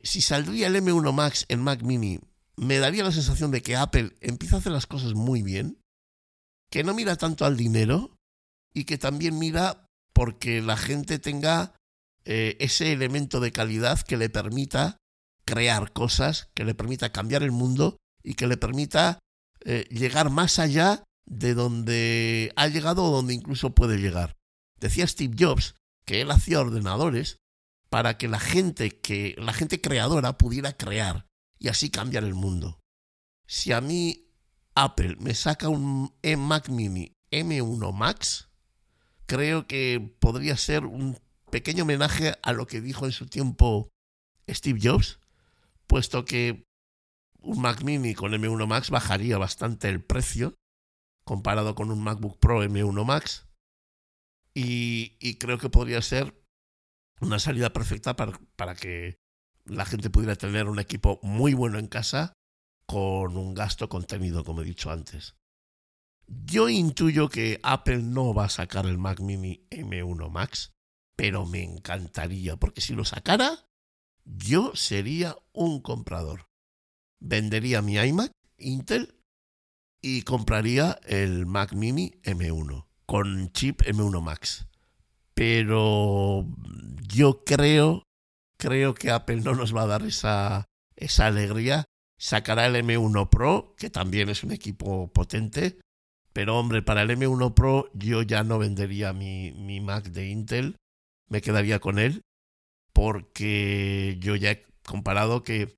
[0.04, 2.20] si saldría el M1 Max en Mac Mini,
[2.56, 5.80] me daría la sensación de que Apple empieza a hacer las cosas muy bien,
[6.70, 8.18] que no mira tanto al dinero
[8.74, 11.76] y que también mira porque la gente tenga
[12.26, 14.98] eh, ese elemento de calidad que le permita
[15.46, 19.20] crear cosas, que le permita cambiar el mundo y que le permita
[19.62, 24.38] eh, llegar más allá de donde ha llegado o donde incluso puede llegar.
[24.80, 27.38] Decía Steve Jobs que él hacía ordenadores
[27.90, 31.26] para que la gente que la gente creadora pudiera crear
[31.60, 32.80] y así cambiar el mundo.
[33.48, 34.30] Si a mí
[34.76, 38.50] Apple me saca un Mac Mini M1 Max,
[39.26, 41.20] creo que podría ser un
[41.52, 43.90] pequeño homenaje a lo que dijo en su tiempo
[44.50, 45.20] Steve Jobs,
[45.88, 46.66] puesto que
[47.42, 50.56] un Mac Mini con M1 Max bajaría bastante el precio
[51.24, 53.48] comparado con un MacBook Pro M1 Max
[54.54, 56.36] y, creo que podría ser
[57.22, 59.18] una salida perfecta para, que
[59.66, 62.34] la gente pudiera tener un equipo muy bueno en casa
[62.86, 65.36] con un gasto contenido, como he dicho antes.
[66.28, 70.72] Yo intuyo que Apple no va a sacar el Mac Mini M1 Max,
[71.22, 73.68] pero me encantaría, porque si lo sacara,
[74.26, 76.48] yo sería un comprador.
[77.20, 79.22] Vendería mi iMac Intel
[80.02, 84.66] y compraría el Mac Mini M1 con chip M1 Max.
[85.36, 86.48] Pero
[87.08, 88.02] yo creo,
[88.58, 91.86] creo que Apple no nos va a dar esa, esa alegría.
[92.18, 95.78] Sacará el M1 Pro, que también es un equipo potente.
[96.34, 100.78] Pero hombre, para el M1 Pro yo ya no vendería mi, mi Mac de Intel.
[101.32, 102.22] Me quedaría con él.
[102.94, 105.74] Porque yo ya he comparado que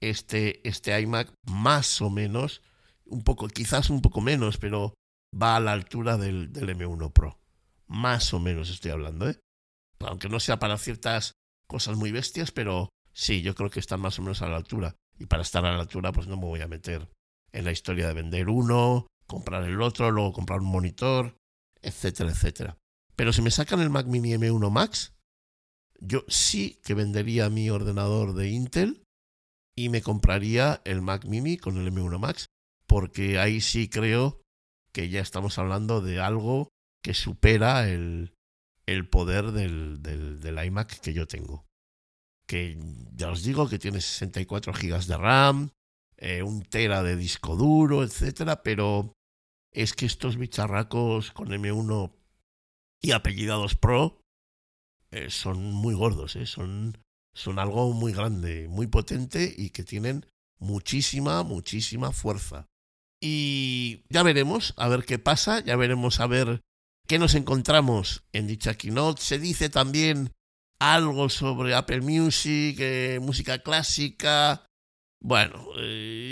[0.00, 2.62] este, este iMac más o menos,
[3.06, 4.94] un poco, quizás un poco menos, pero
[5.32, 7.38] va a la altura del, del M1 Pro.
[7.86, 9.38] más o menos estoy hablando, ¿eh?
[10.00, 11.32] Aunque no sea para ciertas
[11.68, 14.96] cosas muy bestias, pero sí, yo creo que están más o menos a la altura.
[15.18, 17.08] Y para estar a la altura, pues no me voy a meter
[17.52, 21.36] en la historia de vender uno, comprar el otro, luego comprar un monitor,
[21.82, 22.76] etcétera, etcétera.
[23.18, 25.12] Pero si me sacan el Mac Mini M1 Max,
[25.98, 29.02] yo sí que vendería mi ordenador de Intel
[29.76, 32.46] y me compraría el Mac Mini con el M1 Max,
[32.86, 34.40] porque ahí sí creo
[34.92, 36.68] que ya estamos hablando de algo
[37.02, 38.36] que supera el,
[38.86, 41.66] el poder del, del, iMac que yo tengo.
[42.46, 42.78] Que
[43.14, 45.70] ya os digo que tiene 64 GB de RAM,
[46.18, 49.12] eh, un tera de disco duro, etcétera, pero
[49.72, 52.17] es que estos bicharracos con M1
[53.00, 54.20] y apellidados Pro
[55.10, 56.98] eh, son muy gordos, eh, son,
[57.34, 60.26] son algo muy grande, muy potente y que tienen
[60.58, 62.66] muchísima, muchísima fuerza.
[63.20, 66.60] Y ya veremos, a ver qué pasa, ya veremos a ver
[67.06, 69.22] qué nos encontramos en dicha keynote.
[69.22, 70.32] Se dice también
[70.78, 74.64] algo sobre Apple Music, eh, música clásica.
[75.20, 75.74] Bueno,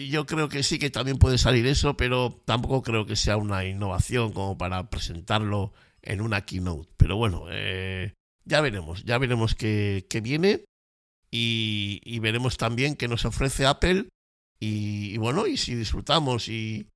[0.08, 3.64] yo creo que sí que también puede salir eso, pero tampoco creo que sea una
[3.64, 5.72] innovación como para presentarlo
[6.06, 6.90] en una keynote.
[6.96, 8.14] Pero bueno, eh,
[8.44, 10.64] ya veremos, ya veremos qué, viene
[11.30, 14.08] y, veremos también qué nos ofrece Apple
[14.58, 16.88] y, bueno, y si disfrutamos y,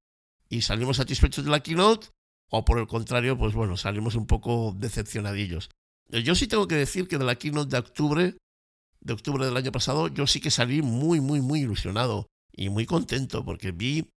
[0.48, 2.08] y, salimos satisfechos de la keynote
[2.50, 5.70] o por el contrario, pues bueno, salimos un poco decepcionadillos.
[6.08, 8.36] Yo sí tengo que decir que de la keynote de octubre,
[9.00, 12.86] de octubre del año pasado, yo sí que salí muy, muy, muy ilusionado y muy
[12.86, 14.10] contento porque vi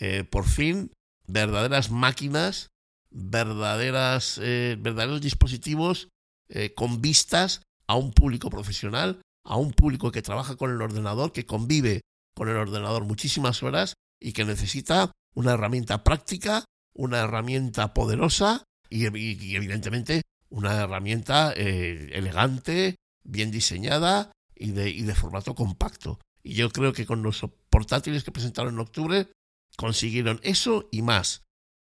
[0.00, 0.92] eh, por fin
[1.26, 2.70] verdaderas máquinas,
[3.10, 6.08] verdaderas, eh, verdaderos dispositivos
[6.48, 11.32] eh, con vistas a un público profesional, a un público que trabaja con el ordenador,
[11.32, 12.02] que convive
[12.34, 19.04] con el ordenador muchísimas horas y que necesita una herramienta práctica, una herramienta poderosa y,
[19.06, 26.18] evidentemente una herramienta eh, elegante, bien diseñada y de, y de formato compacto.
[26.42, 29.28] Y yo creo que con los portátiles que presentaron en octubre
[29.76, 31.42] consiguieron eso y más.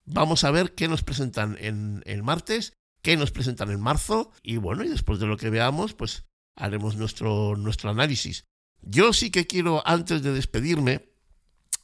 [0.05, 4.57] Vamos a ver qué nos presentan en el martes qué nos presentan en marzo y
[4.57, 8.45] bueno, y después de lo que veamos, pues haremos nuestro, nuestro análisis.
[8.81, 11.09] Yo sí que quiero, antes de despedirme,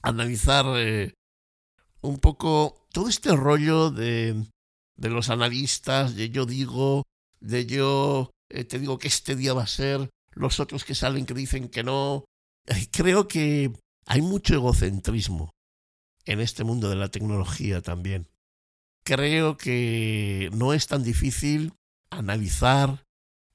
[0.01, 1.13] analizar eh,
[2.01, 4.45] un poco todo este rollo de,
[4.95, 7.03] de, los analistas, de yo digo,
[7.39, 11.25] de yo eh, te digo que este día va a ser, los otros que salen
[11.25, 12.25] que dicen que no.
[12.91, 13.71] Creo que
[14.05, 15.51] hay mucho egocentrismo
[16.27, 18.27] en este mundo de la tecnología también
[19.07, 21.71] creo que no es tan difícil
[22.09, 23.05] analizar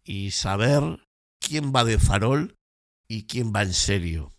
[0.03, 1.07] y saber
[1.41, 2.57] quién va de farol
[3.07, 4.33] y quién va en serio.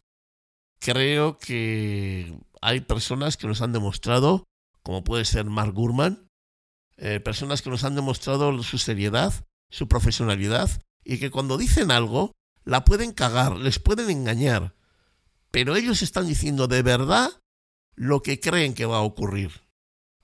[0.79, 4.45] Creo que hay personas que nos han demostrado,
[4.81, 6.31] como puede ser Mark Gurman,
[6.97, 12.31] eh, personas que nos han demostrado su seriedad, su profesionalidad, y que cuando dicen algo,
[12.63, 14.73] la pueden cagar, les pueden engañar,
[15.51, 17.29] pero ellos están diciendo de verdad
[17.95, 19.63] lo que creen que va a ocurrir.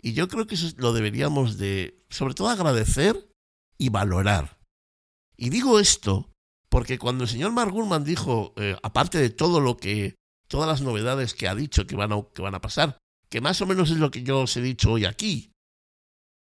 [0.02, 3.30] Y yo creo que eso lo deberíamos de, sobre todo, agradecer
[3.78, 4.60] y valorar.
[5.36, 6.30] Y digo esto
[6.70, 10.16] porque cuando el señor Mark Gurman dijo, eh, aparte de todo lo que,
[10.48, 13.60] todas las novedades que ha dicho que van, a, que van a pasar, que más
[13.62, 15.52] o menos es lo que yo os he dicho hoy aquí,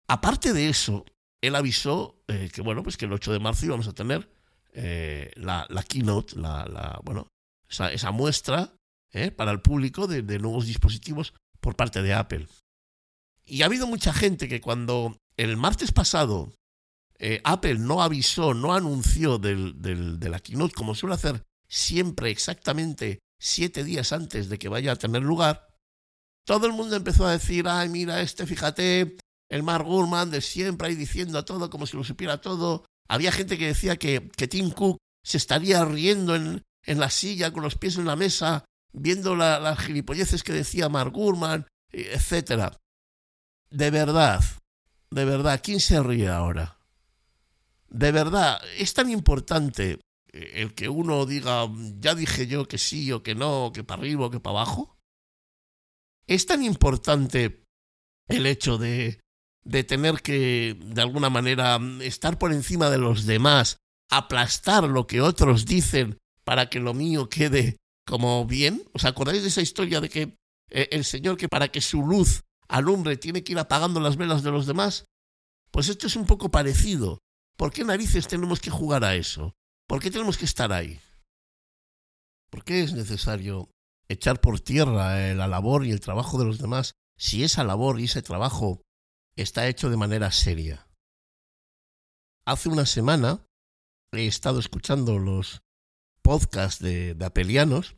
[0.07, 1.05] aparte de eso,
[1.41, 4.29] él avisó eh, que, bueno, pues que el 8 de marzo íbamos a tener
[4.73, 7.27] eh, la, la, keynote, la, bueno,
[7.67, 8.75] esa muestra
[9.35, 12.47] para el público de nuevos dispositivos por parte de Apple.
[13.45, 16.51] Y ha habido mucha gente que cuando el martes pasado
[17.19, 22.31] eh, Apple no avisó, no anunció del, del, de la keynote, como suele hacer siempre
[22.31, 25.67] exactamente siete días antes de que vaya a tener lugar,
[26.45, 29.17] todo el mundo empezó a decir, ay, mira, este, fíjate,
[29.49, 32.85] el Mark Gurman de siempre ahí diciendo todo como si lo supiera todo.
[33.07, 37.51] Había gente que decía que, que Tim Cook se estaría riendo en, en la silla
[37.51, 42.79] con los pies en la mesa, viendo las gilipolleces que decía Mark Gurman, etcétera
[43.73, 44.43] de verdad,
[45.09, 46.77] de verdad, ¿quién se ríe ahora?
[47.89, 49.99] De verdad, es tan importante
[50.31, 51.67] el que uno diga,
[51.99, 54.95] ya dije yo que sí o que no, que para arriba o que para abajo.
[56.27, 57.63] Es tan importante
[58.27, 59.19] el hecho de,
[59.63, 63.77] de tener que, de alguna manera, estar por encima de los demás,
[64.09, 68.83] aplastar lo que otros dicen para que lo mío quede como bien.
[68.93, 70.37] ¿Os acordáis de esa historia de que
[70.69, 74.43] eh, el Señor que para que su luz alumbre tiene que ir apagando las velas
[74.43, 75.05] de los demás?
[75.71, 77.19] Pues esto es un poco parecido.
[77.57, 79.53] ¿Por qué narices tenemos que jugar a eso?
[79.87, 80.99] ¿Por qué tenemos que estar ahí?
[82.49, 83.69] ¿Por qué es necesario
[84.07, 87.99] echar por tierra eh, la labor y el trabajo de los demás si esa labor
[87.99, 88.81] y ese trabajo
[89.35, 90.87] está hecho de manera seria?
[92.45, 93.45] hace una semana
[94.11, 95.61] he estado escuchando los
[96.23, 97.95] podcasts de, apelianos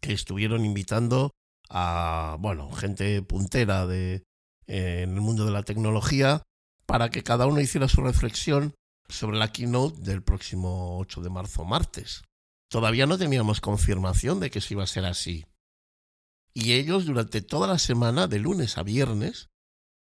[0.00, 1.32] que estuvieron invitando
[1.68, 4.22] a, bueno, gente puntera de,
[4.66, 6.42] en el mundo de la tecnología
[6.86, 8.74] para que cada uno hiciera su reflexión
[9.08, 12.22] sobre la keynote del próximo 8 de marzo, martes.
[12.70, 15.46] Todavía no teníamos confirmación de que eso iba a ser así.
[16.54, 19.48] Y ellos durante toda la semana, de lunes a viernes,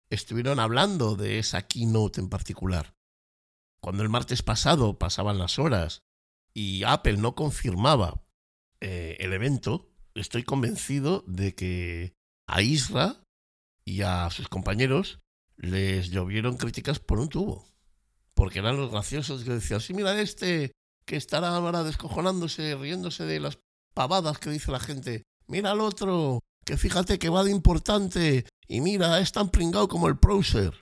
[0.09, 2.93] estuvieron hablando de esa keynote en particular.
[3.81, 6.01] Cuando el martes pasado pasaban las horas
[6.53, 8.23] y Apple no confirmaba
[8.79, 12.13] eh, el evento, estoy convencido de que
[12.47, 13.23] a Isra
[13.85, 15.19] y a sus compañeros
[15.57, 17.65] les llovieron críticas por un tubo.
[18.33, 20.71] Porque eran los graciosos que decían, sí, mira este,
[21.05, 23.59] que estará ahora descojonándose, riéndose de las
[23.93, 25.23] pavadas que dice la gente.
[25.47, 30.07] Mira al otro, que fíjate que va de importante, y mira, es tan pringado como
[30.07, 30.73] el Prouser.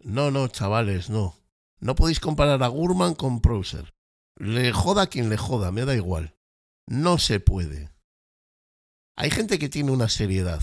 [0.00, 1.36] No, no, chavales, no.
[1.80, 3.94] No podéis comparar a Gurman con Prouser.
[4.40, 6.36] Le joda quien le joda, me da igual.
[6.86, 7.92] No se puede.
[9.16, 10.62] Hay gente que tiene una seriedad,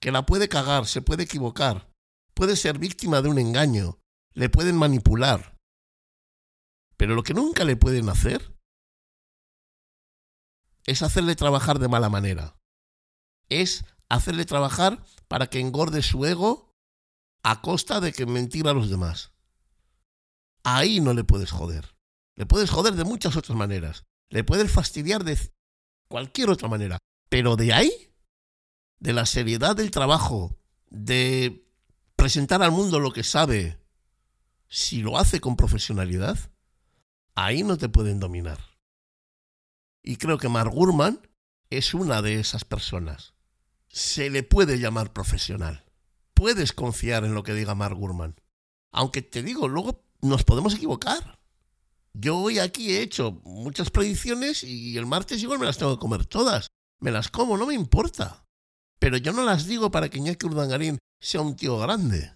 [0.00, 1.90] que la puede cagar, se puede equivocar,
[2.34, 3.98] puede ser víctima de un engaño,
[4.32, 5.58] le pueden manipular.
[6.96, 8.56] Pero lo que nunca le pueden hacer
[10.86, 12.56] es hacerle trabajar de mala manera.
[13.48, 16.72] Es hacerle trabajar para que engorde su ego
[17.42, 19.32] a costa de que mentir a los demás.
[20.62, 21.93] Ahí no le puedes joder.
[22.36, 24.04] Le puedes joder de muchas otras maneras.
[24.28, 25.38] Le puedes fastidiar de
[26.08, 26.98] cualquier otra manera.
[27.28, 27.92] Pero de ahí,
[28.98, 30.58] de la seriedad del trabajo,
[30.90, 31.68] de
[32.16, 33.78] presentar al mundo lo que sabe,
[34.68, 36.38] si lo hace con profesionalidad,
[37.34, 38.58] ahí no te pueden dominar.
[40.02, 41.20] Y creo que Mark Gurman
[41.70, 43.34] es una de esas personas.
[43.88, 45.84] Se le puede llamar profesional.
[46.34, 48.36] Puedes confiar en lo que diga Mark Gurman.
[48.90, 51.38] Aunque te digo, luego nos podemos equivocar.
[52.16, 56.00] Yo hoy aquí he hecho muchas predicciones y el martes igual me las tengo que
[56.00, 56.68] comer todas.
[57.00, 58.46] Me las como, no me importa.
[59.00, 62.32] Pero yo no las digo para que Iñaki Urdangarín sea un tío grande.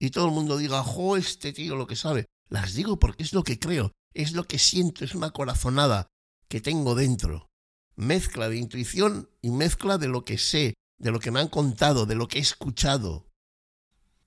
[0.00, 2.26] Y todo el mundo diga, jo, este tío lo que sabe.
[2.48, 6.08] Las digo porque es lo que creo, es lo que siento, es una corazonada
[6.48, 7.46] que tengo dentro.
[7.94, 12.04] Mezcla de intuición y mezcla de lo que sé, de lo que me han contado,
[12.04, 13.28] de lo que he escuchado.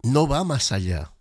[0.02, 1.14] No va más allá.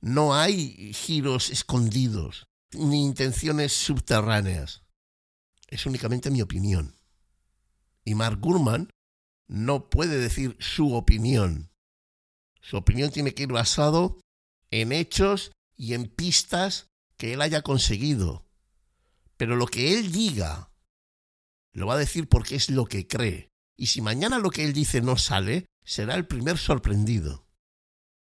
[0.00, 4.82] No hay giros escondidos ni intenciones subterráneas.
[5.68, 6.96] Es únicamente mi opinión.
[8.04, 8.90] Y Mark Gurman
[9.46, 11.70] no puede decir su opinión.
[12.60, 14.20] Su opinión tiene que ir basado
[14.70, 18.46] en hechos y en pistas que él haya conseguido.
[19.36, 20.70] Pero lo que él diga,
[21.72, 23.48] lo va a decir porque es lo que cree.
[23.76, 27.46] Y si mañana lo que él dice no sale, será el primer sorprendido.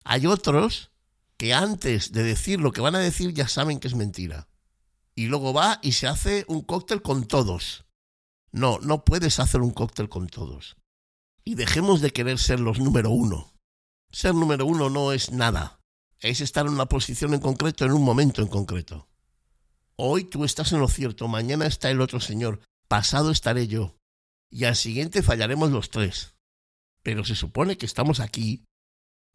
[0.04, 0.92] Hay otros
[1.38, 4.50] que antes de decir lo que van a decir ya saben que es mentira.
[5.16, 7.86] Y luego va y se hace un cóctel con todos.
[8.52, 10.78] No, no puedes hacer un cóctel con todos.
[11.44, 13.54] Y dejemos de querer ser los número uno.
[14.12, 15.80] Ser número uno no es nada.
[16.20, 19.08] Es estar en una posición en concreto en un momento en concreto.
[19.96, 23.98] Hoy tú estás en lo cierto, mañana está el otro señor, pasado estaré yo.
[24.50, 26.36] Y al siguiente fallaremos los tres.
[27.04, 28.64] Pero se supone que estamos aquí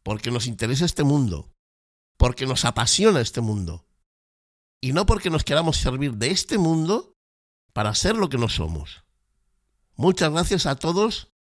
[0.02, 1.52] porque nos interesa este mundo,
[2.22, 3.84] porque nos apasiona este mundo.
[4.80, 7.14] Y no porque nos queramos servir de este mundo
[7.72, 9.02] para ser lo que no somos.
[9.96, 11.32] Muchas gracias a todos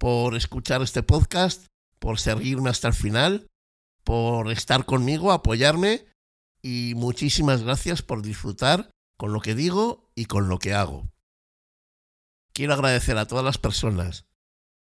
[0.00, 1.66] por escuchar este podcast,
[2.00, 3.46] por seguirme hasta el final,
[4.02, 6.06] por estar conmigo, apoyarme
[6.60, 11.08] y muchísimas gracias por disfrutar con lo que digo y con lo que hago.
[12.52, 14.24] Quiero agradecer a todas las personas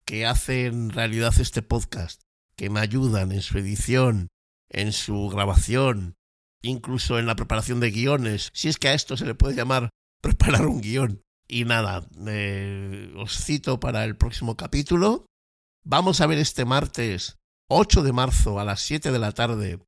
[0.07, 2.23] que hacen realidad este podcast,
[2.55, 4.29] que me ayudan en su edición,
[4.73, 6.17] en su grabación,
[6.63, 9.91] incluso en la preparación de guiones, si es que a esto se le puede llamar
[10.23, 11.23] preparar un guion.
[11.49, 12.09] Y nada,
[13.17, 15.27] os cito para el próximo capítulo.
[15.85, 17.37] Vamos a ver este martes
[17.69, 19.79] 8 de marzo a las 7 de la tarde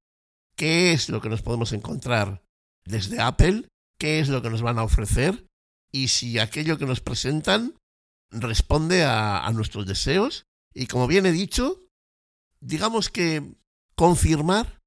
[0.56, 2.42] qué es lo que nos podemos encontrar
[2.84, 3.68] desde Apple,
[3.98, 5.46] qué es lo que nos van a ofrecer
[5.92, 7.74] y si aquello que nos presentan
[8.30, 10.44] responde a, a nuestros deseos.
[10.74, 11.86] Y como bien he dicho,
[12.60, 13.54] digamos que
[13.96, 14.80] confirmar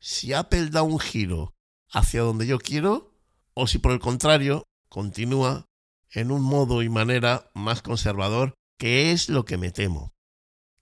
[0.00, 1.54] si Apple da un giro
[1.90, 3.14] hacia donde yo quiero
[3.54, 5.66] o si por el contrario continúa
[6.10, 10.12] en un modo y manera más conservador, que es lo que me temo.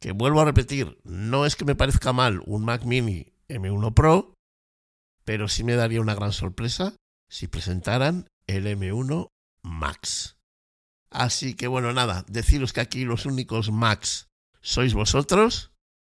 [0.00, 4.34] Que vuelvo a repetir, no es que me parezca mal un Mac mini M1 Pro,
[5.24, 6.96] pero sí me daría una gran sorpresa
[7.28, 9.28] si presentaran el M1
[9.62, 10.36] Max.
[11.10, 14.28] Así que bueno, nada, deciros que aquí los únicos Macs
[14.60, 15.69] sois vosotros,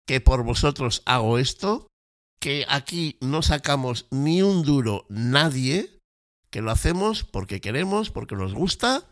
[0.06, 1.88] que por vosotros hago esto,
[2.40, 6.00] que aquí no sacamos ni un duro nadie,
[6.50, 9.02] que lo hacemos porque queremos, porque nos gusta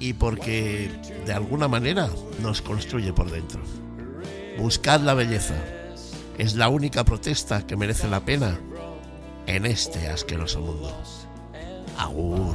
[0.00, 0.90] y porque
[1.26, 2.08] de alguna manera
[2.40, 3.60] nos construye por dentro.
[4.58, 5.54] Buscad la belleza.
[6.38, 8.58] Es la única protesta que merece la pena
[9.46, 10.96] en este asqueroso mundo.
[11.98, 12.54] Agur.